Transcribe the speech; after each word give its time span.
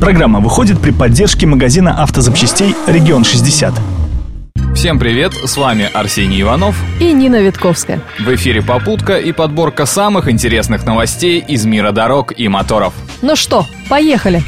Программа 0.00 0.40
выходит 0.40 0.78
при 0.78 0.90
поддержке 0.90 1.46
магазина 1.46 2.02
автозапчастей 2.02 2.74
«Регион 2.86 3.22
60». 3.22 3.72
Всем 4.74 4.98
привет, 4.98 5.32
с 5.32 5.56
вами 5.56 5.88
Арсений 5.90 6.42
Иванов 6.42 6.76
и 7.00 7.12
Нина 7.12 7.40
Витковская. 7.40 8.02
В 8.18 8.34
эфире 8.34 8.60
«Попутка» 8.60 9.16
и 9.16 9.32
подборка 9.32 9.86
самых 9.86 10.28
интересных 10.28 10.84
новостей 10.84 11.40
из 11.40 11.64
мира 11.64 11.92
дорог 11.92 12.38
и 12.38 12.46
моторов. 12.46 12.92
Ну 13.22 13.36
что, 13.36 13.66
поехали! 13.88 14.42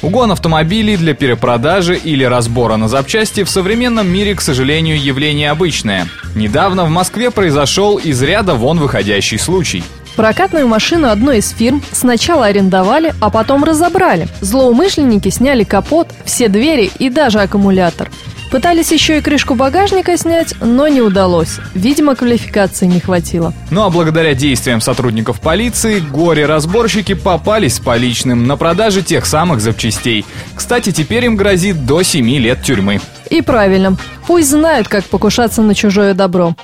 Угон 0.00 0.32
автомобилей 0.32 0.96
для 0.96 1.12
перепродажи 1.12 1.96
или 1.96 2.24
разбора 2.24 2.76
на 2.76 2.88
запчасти 2.88 3.44
в 3.44 3.50
современном 3.50 4.08
мире, 4.08 4.34
к 4.34 4.40
сожалению, 4.40 4.98
явление 4.98 5.50
обычное. 5.50 6.08
Недавно 6.34 6.84
в 6.84 6.90
Москве 6.90 7.30
произошел 7.30 7.96
из 7.98 8.22
ряда 8.22 8.54
вон 8.54 8.78
выходящий 8.78 9.36
случай. 9.36 9.84
Прокатную 10.16 10.66
машину 10.66 11.08
одной 11.08 11.38
из 11.38 11.50
фирм 11.50 11.82
сначала 11.92 12.46
арендовали, 12.46 13.14
а 13.20 13.30
потом 13.30 13.64
разобрали. 13.64 14.28
Злоумышленники 14.40 15.28
сняли 15.28 15.62
капот, 15.62 16.08
все 16.24 16.48
двери 16.48 16.90
и 16.98 17.10
даже 17.10 17.40
аккумулятор. 17.40 18.10
Пытались 18.50 18.92
еще 18.92 19.18
и 19.18 19.20
крышку 19.20 19.54
багажника 19.54 20.16
снять, 20.16 20.54
но 20.60 20.88
не 20.88 21.02
удалось. 21.02 21.58
Видимо, 21.74 22.14
квалификации 22.14 22.86
не 22.86 23.00
хватило. 23.00 23.52
Ну 23.70 23.82
а 23.82 23.90
благодаря 23.90 24.34
действиям 24.34 24.80
сотрудников 24.80 25.40
полиции, 25.40 25.98
горе-разборщики 25.98 27.14
попались 27.14 27.80
поличным 27.80 28.46
на 28.46 28.56
продаже 28.56 29.02
тех 29.02 29.26
самых 29.26 29.60
запчастей. 29.60 30.24
Кстати, 30.54 30.92
теперь 30.92 31.24
им 31.24 31.36
грозит 31.36 31.84
до 31.84 32.02
7 32.02 32.26
лет 32.38 32.62
тюрьмы. 32.62 33.00
И 33.30 33.42
правильно. 33.42 33.96
Пусть 34.26 34.48
знают, 34.48 34.88
как 34.88 35.04
покушаться 35.04 35.60
на 35.60 35.74
чужое 35.74 36.14
добро. 36.14 36.54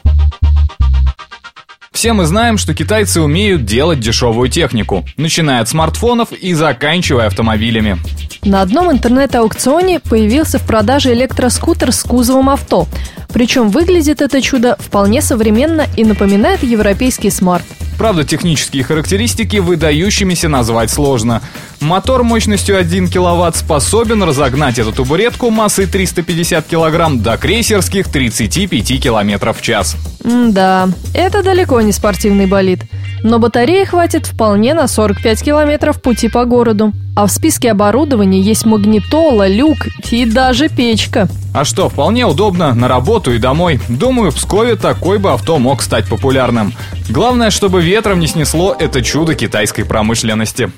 Все 2.02 2.15
мы 2.15 2.27
знаем, 2.27 2.59
что 2.59 2.74
китайцы 2.74 3.20
умеют 3.20 3.65
делать 3.65 4.01
дешевую 4.01 4.48
технику, 4.48 5.05
начиная 5.16 5.61
от 5.61 5.69
смартфонов 5.69 6.33
и 6.33 6.52
заканчивая 6.52 7.28
автомобилями. 7.28 7.97
На 8.42 8.62
одном 8.62 8.91
интернет-аукционе 8.91 10.00
появился 10.00 10.58
в 10.58 10.67
продаже 10.67 11.12
электроскутер 11.12 11.92
с 11.92 12.03
кузовом 12.03 12.50
авто. 12.50 12.89
Причем 13.33 13.69
выглядит 13.69 14.20
это 14.20 14.42
чудо 14.42 14.77
вполне 14.80 15.23
современно 15.23 15.86
и 15.97 16.03
напоминает 16.03 16.64
европейский 16.64 17.30
смарт. 17.30 17.64
Правда, 18.03 18.25
технические 18.25 18.83
характеристики 18.83 19.58
выдающимися 19.58 20.48
назвать 20.48 20.91
сложно. 20.91 21.41
Мотор 21.78 22.25
мощностью 22.25 22.77
1 22.77 23.08
кВт 23.08 23.55
способен 23.55 24.25
разогнать 24.25 24.77
эту 24.81 24.91
табуретку 24.91 25.50
массой 25.50 25.86
350 25.86 26.67
кг 26.67 27.23
до 27.23 27.36
крейсерских 27.36 28.08
35 28.08 29.00
км 29.00 29.53
в 29.53 29.62
час. 29.62 29.95
М 30.25 30.53
да, 30.53 30.89
это 31.14 31.45
далеко 31.45 31.80
не 31.80 31.92
спортивный 31.92 32.47
болид. 32.47 32.80
Но 33.23 33.39
батареи 33.39 33.84
хватит 33.84 34.27
вполне 34.27 34.75
на 34.75 34.89
45 34.89 35.42
километров 35.42 36.03
пути 36.03 36.28
по 36.28 36.45
городу. 36.45 36.92
А 37.15 37.27
в 37.27 37.31
списке 37.31 37.70
оборудования 37.70 38.41
есть 38.41 38.64
магнитола, 38.64 39.47
люк 39.47 39.77
и 40.11 40.25
даже 40.25 40.69
печка. 40.69 41.29
А 41.55 41.64
что, 41.64 41.89
вполне 41.89 42.25
удобно 42.27 42.75
на 42.75 42.89
работу 42.89 43.33
и 43.33 43.39
домой. 43.39 43.81
Думаю, 43.89 44.31
в 44.31 44.37
Пскове 44.37 44.77
такой 44.77 45.19
бы 45.19 45.33
авто 45.33 45.59
мог 45.59 45.83
стать 45.83 46.09
популярным. 46.09 46.73
Главное, 47.11 47.51
чтобы 47.51 47.83
ветром 47.83 48.19
не 48.19 48.27
снесло 48.27 48.75
это 48.79 49.03
чудо 49.03 49.34
китайской 49.34 49.84
промышленности. 49.84 50.73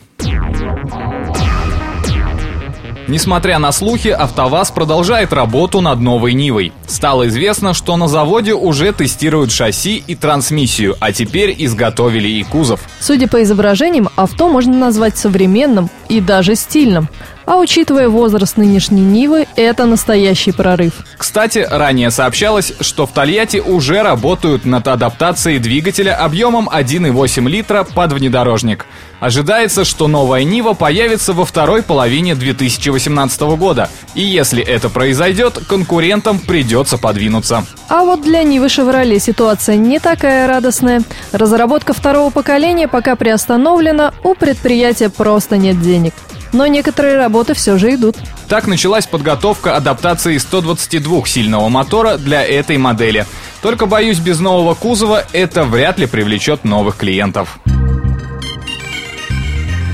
Несмотря 3.07 3.59
на 3.59 3.71
слухи, 3.71 4.09
АвтоВАЗ 4.09 4.71
продолжает 4.71 5.33
работу 5.33 5.83
над 5.83 6.01
новой 6.01 6.33
Нивой. 6.33 6.73
Стало 6.87 7.29
известно, 7.29 7.75
что 7.75 7.97
на 7.97 8.09
заводе 8.09 8.55
уже 8.55 8.93
тестируют 8.93 9.53
шасси 9.53 10.03
и 10.07 10.15
трансмиссию, 10.15 10.97
а 11.01 11.13
теперь 11.13 11.55
изготовили 11.59 12.29
и 12.29 12.43
кузов. 12.45 12.81
Судя 13.01 13.29
по 13.29 13.43
изображениям, 13.43 14.09
авто 14.17 14.49
можно 14.49 14.73
назвать 14.73 15.19
современным 15.19 15.91
и 16.09 16.21
даже 16.21 16.55
стильным. 16.55 17.09
А 17.47 17.57
учитывая 17.57 18.09
возраст 18.09 18.57
нынешней 18.57 19.03
Нивы, 19.03 19.47
это 19.57 19.85
настоящий 19.87 20.53
прорыв. 20.53 20.93
Кстати, 21.19 21.67
ранее 21.71 22.11
сообщалось, 22.11 22.73
что 22.81 23.07
в 23.07 23.13
Тольятти 23.13 23.59
уже 23.59 24.03
работают 24.03 24.65
над 24.65 24.89
адаптацией 24.89 25.59
двигателя 25.59 26.17
объемом 26.17 26.69
1,8 26.69 27.49
литра 27.49 27.85
под 27.85 28.13
внедорожник. 28.13 28.87
Ожидается, 29.21 29.85
что 29.85 30.07
новая 30.07 30.45
Нива 30.45 30.75
появится 30.75 31.33
во 31.33 31.45
второй 31.45 31.83
половине 31.83 32.35
2018 32.35 33.41
года. 33.57 33.89
И 34.15 34.23
если 34.23 34.63
это 34.63 34.91
произойдет, 34.91 35.59
конкурентам 35.67 36.39
придется 36.39 36.99
подвинуться. 36.99 37.65
А 37.89 38.05
вот 38.05 38.23
для 38.23 38.43
Нивы 38.43 38.69
Шевроле 38.69 39.19
ситуация 39.19 39.77
не 39.77 39.99
такая 39.99 40.47
радостная. 40.47 41.03
Разработка 41.33 41.95
второго 41.95 42.31
поколения 42.31 42.89
пока 42.89 43.17
приостановлена, 43.17 44.13
у 44.25 44.35
предприятия 44.35 45.09
просто 45.09 45.57
нет 45.57 45.81
денег 45.81 46.13
но 46.55 46.67
некоторые 46.67 47.17
работы 47.17 47.53
все 47.53 47.77
же 47.77 47.95
идут. 47.95 48.17
Так 48.49 48.67
началась 48.67 49.07
подготовка 49.07 49.77
адаптации 49.77 50.37
122-сильного 50.37 51.69
мотора 51.69 52.17
для 52.17 52.43
этой 52.43 52.79
модели. 52.79 53.27
Только 53.61 53.87
боюсь, 53.87 54.19
без 54.21 54.41
нового 54.41 54.75
кузова 54.75 55.25
это 55.33 55.65
вряд 55.65 55.99
ли 55.99 56.07
привлечет 56.07 56.65
новых 56.65 56.97
клиентов. 56.97 57.59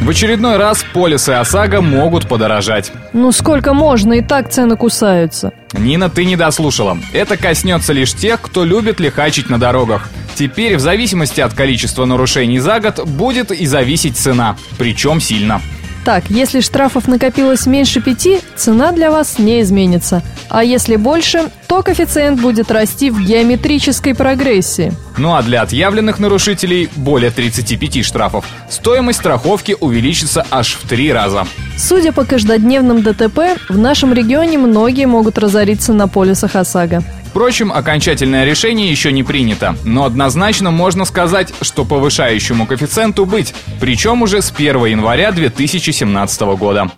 В 0.03 0.09
очередной 0.09 0.57
раз 0.57 0.85
полисы 0.95 1.31
ОСАГО 1.31 1.83
могут 1.83 2.27
подорожать. 2.27 2.91
Ну 3.13 3.33
сколько 3.33 3.75
можно, 3.75 4.15
и 4.15 4.23
так 4.23 4.51
цены 4.51 4.77
кусаются. 4.77 5.53
Нина, 5.75 6.09
ты 6.09 6.25
не 6.25 6.37
дослушала. 6.37 6.99
Это 7.13 7.37
коснется 7.37 7.93
лишь 7.93 8.15
тех, 8.15 8.41
кто 8.41 8.65
любит 8.65 8.99
лихачить 8.99 9.51
на 9.51 9.59
дорогах. 9.59 10.09
Теперь 10.35 10.77
в 10.77 10.81
зависимости 10.81 11.41
от 11.41 11.53
количества 11.53 12.07
нарушений 12.07 12.61
за 12.61 12.81
год 12.81 13.07
будет 13.07 13.51
и 13.51 13.67
зависеть 13.67 14.17
цена, 14.17 14.57
причем 14.79 15.21
сильно. 15.21 15.61
Так, 16.05 16.31
если 16.31 16.61
штрафов 16.61 17.09
накопилось 17.09 17.67
меньше 17.67 18.01
пяти, 18.01 18.41
цена 18.57 18.93
для 18.93 19.11
вас 19.11 19.39
не 19.39 19.61
изменится. 19.61 20.23
А 20.49 20.65
если 20.65 20.97
больше, 20.97 21.51
то 21.69 21.83
коэффициент 21.83 22.41
будет 22.41 22.71
расти 22.71 23.11
в 23.11 23.21
геометрической 23.21 24.15
прогрессии. 24.15 24.93
Ну 25.19 25.35
а 25.35 25.43
для 25.43 25.63
отъявленных 25.63 26.19
нарушителей 26.19 26.89
более 26.97 27.31
35 27.31 28.05
штрафов 28.05 28.47
стоимость 28.71 29.19
страховки 29.19 29.77
увеличится 29.79 30.47
аж 30.51 30.79
в 30.83 30.89
три 30.89 31.13
раза. 31.13 31.47
Судя 31.77 32.13
по 32.13 32.25
каждодневным 32.25 33.03
ДТП, 33.03 33.59
в 33.69 33.79
нашем 33.79 34.13
регионе 34.15 34.59
многие 34.59 35.07
могут 35.07 35.39
разориться 35.39 35.93
на 35.93 36.09
полисах 36.09 36.57
ОСАГО. 36.57 37.03
Впрочем, 37.31 37.71
окончательное 37.73 38.45
решение 38.45 38.91
еще 38.91 39.13
не 39.13 39.23
принято, 39.23 39.77
но 39.85 40.05
однозначно 40.05 40.73
можно 40.73 41.05
сказать, 41.05 41.55
что 41.63 41.85
повышающему 41.85 42.67
коэффициенту 42.67 43.25
быть, 43.25 43.55
причем 43.81 44.23
уже 44.23 44.43
с 44.43 44.51
1 44.51 44.87
января 44.87 45.31
2017 45.31 46.41
года. 46.59 46.91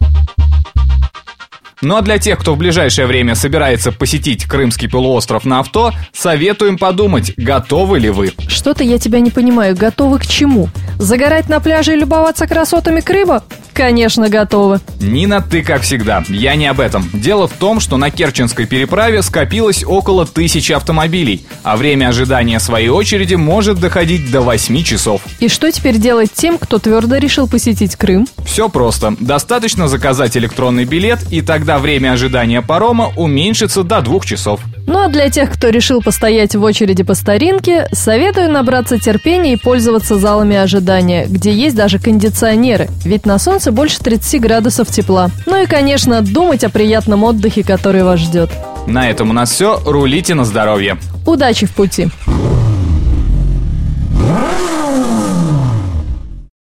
Ну 1.83 1.97
а 1.97 2.03
для 2.03 2.19
тех, 2.19 2.39
кто 2.39 2.55
в 2.55 2.59
ближайшее 2.59 3.07
время 3.07 3.35
собирается 3.35 3.93
посетить 3.93 4.47
Крымский 4.47 4.89
полуостров 4.89 5.45
на 5.45 5.59
авто, 5.59 5.93
советуем 6.13 6.79
подумать, 6.79 7.35
готовы 7.37 7.99
ли 7.99 8.09
вы. 8.09 8.33
Что-то 8.49 8.85
я 8.85 8.99
тебя 8.99 9.21
не 9.21 9.31
понимаю, 9.31 9.77
готовы 9.77 10.19
к 10.19 10.27
чему? 10.27 10.69
Загорать 10.99 11.51
на 11.51 11.61
пляже 11.61 11.93
и 11.93 11.97
любоваться 11.97 12.47
красотами 12.47 13.01
Крыма? 13.01 13.43
Конечно, 13.73 14.29
готовы. 14.29 14.81
Нина, 15.01 15.41
ты 15.41 15.63
как 15.63 15.83
всегда. 15.83 16.23
Я 16.29 16.55
не 16.55 16.67
об 16.67 16.81
этом. 16.81 17.09
Дело 17.13 17.49
в 17.49 17.53
том, 17.53 17.81
что 17.81 17.97
на 17.97 18.11
Керченской 18.11 18.67
переправе 18.67 19.23
скопилось 19.23 19.85
около 19.85 20.27
тысячи 20.27 20.73
автомобилей, 20.73 21.47
а 21.63 21.77
время 21.77 22.09
ожидания 22.09 22.61
своей 22.61 22.89
очереди 22.89 23.35
может 23.35 23.81
доходить 23.81 24.31
до 24.31 24.43
8 24.43 24.83
часов. 24.83 25.23
И 25.41 25.49
что 25.49 25.71
теперь 25.73 25.97
делать 25.97 26.33
тем, 26.33 26.59
кто 26.59 26.79
твердо 26.79 27.17
решил 27.17 27.49
посетить 27.49 27.97
Крым? 27.97 28.27
Все 28.45 28.69
просто. 28.69 29.15
Достаточно 29.19 29.89
заказать 29.89 30.37
электронный 30.37 30.85
билет, 30.85 31.21
и 31.31 31.41
тогда 31.41 31.79
время 31.79 32.13
ожидания 32.13 32.63
парома 32.63 33.13
уменьшится 33.17 33.83
до 33.83 34.01
двух 34.01 34.27
часов. 34.27 34.61
Ну 34.87 34.99
а 34.99 35.09
для 35.09 35.31
тех, 35.31 35.51
кто 35.51 35.69
решил 35.69 36.03
постоять 36.03 36.55
в 36.55 36.63
очереди 36.63 37.03
по 37.03 37.15
старинке, 37.15 37.89
советую 37.93 38.51
набраться 38.51 38.99
терпения 38.99 39.55
и 39.55 39.57
пользоваться 39.57 40.19
залами 40.19 40.57
ожидания, 40.57 41.27
где 41.27 41.53
есть 41.53 41.77
даже 41.77 41.99
кондиционеры, 41.99 42.89
ведь 43.05 43.25
на 43.25 43.39
солнце 43.63 43.71
больше 43.71 44.01
30 44.01 44.41
градусов 44.41 44.89
тепла. 44.89 45.31
Ну 45.47 45.63
и, 45.63 45.67
конечно, 45.67 46.21
думать 46.21 46.65
о 46.65 46.69
приятном 46.69 47.23
отдыхе, 47.23 47.63
который 47.63 48.03
вас 48.03 48.19
ждет. 48.19 48.51
На 48.89 49.09
этом 49.09 49.31
у 49.31 49.33
нас 49.33 49.53
все. 49.53 49.81
Рулите 49.87 50.35
на 50.35 50.45
здоровье. 50.45 50.99
Удачи 51.25 51.67
в 51.67 51.71
пути! 51.71 52.09